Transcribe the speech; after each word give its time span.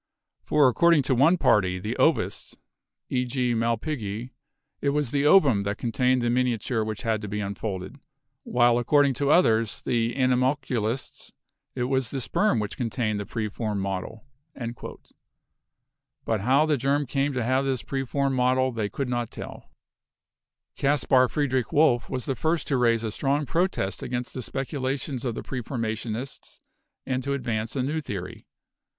For 0.41 0.67
according 0.67 1.03
to 1.03 1.13
one 1.13 1.37
party, 1.37 1.77
the 1.77 1.95
ovists— 1.99 2.55
e.g., 3.09 3.39
Malpighi— 3.53 4.31
it 4.81 4.89
was 4.89 5.11
the 5.11 5.27
ovum 5.27 5.61
that 5.61 5.77
contained 5.77 6.23
the 6.23 6.29
miniature 6.31 6.83
which 6.83 7.03
had 7.03 7.21
to 7.21 7.27
be 7.27 7.39
unfolded; 7.39 7.99
while 8.41 8.79
according 8.79 9.13
to 9.13 9.29
others— 9.29 9.83
the 9.85 10.15
animalculists— 10.15 11.33
it 11.75 11.83
was 11.83 12.09
the 12.09 12.19
sperm 12.19 12.57
which 12.59 12.77
con 12.79 12.89
tained 12.89 13.19
the 13.19 13.27
preformed 13.27 13.79
model." 13.81 14.25
But 16.25 16.41
how 16.41 16.65
the 16.65 16.77
germ 16.77 17.05
came 17.05 17.31
to 17.33 17.43
have 17.43 17.63
this 17.65 17.83
preformed 17.83 18.35
model 18.35 18.71
they 18.71 18.89
could 18.89 19.07
not 19.07 19.29
tell. 19.29 19.69
248 20.77 20.79
BIOLOGY 20.79 20.81
Caspar 20.81 21.27
Friedrich 21.31 21.71
Wolff 21.71 22.09
was 22.09 22.25
the 22.25 22.33
first 22.33 22.67
to 22.69 22.77
raise 22.77 23.03
a 23.03 23.11
strong 23.11 23.45
protest 23.45 24.01
against 24.01 24.33
the 24.33 24.41
speculations 24.41 25.23
of 25.23 25.35
the 25.35 25.43
preformationists 25.43 26.59
and 27.05 27.21
to 27.21 27.33
advance 27.33 27.75
a 27.75 27.83
new 27.83 28.01
theory. 28.01 28.47